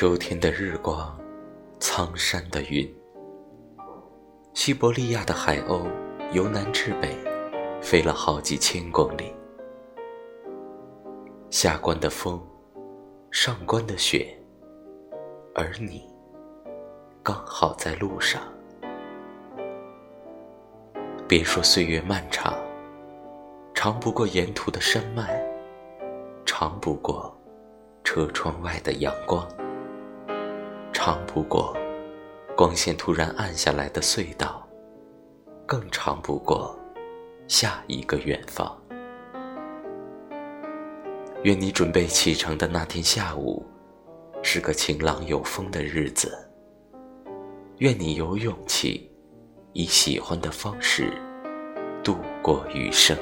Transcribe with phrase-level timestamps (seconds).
[0.00, 1.14] 秋天的日光，
[1.78, 2.90] 苍山的云，
[4.54, 5.86] 西伯利亚的海鸥
[6.32, 7.14] 由南至北，
[7.82, 9.30] 飞了好几千公里。
[11.50, 12.42] 下关的风，
[13.30, 14.34] 上关的雪，
[15.54, 16.08] 而你
[17.22, 18.40] 刚好在路上。
[21.28, 22.54] 别说岁月漫长，
[23.74, 25.46] 长不过沿途的山脉，
[26.46, 27.38] 长不过
[28.02, 29.46] 车窗外的阳光。
[31.02, 31.74] 长不过
[32.54, 34.68] 光线突然暗下来的隧道，
[35.64, 36.78] 更长不过
[37.48, 38.78] 下一个远方。
[41.42, 43.64] 愿你准备启程的那天下午，
[44.42, 46.36] 是个晴朗有风的日子。
[47.78, 49.10] 愿你有勇气，
[49.72, 51.14] 以喜欢的方式
[52.04, 53.16] 度过余生。